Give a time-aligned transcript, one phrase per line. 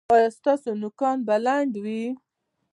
[0.13, 2.03] ایا ستاسو نوکان به لنډ وي؟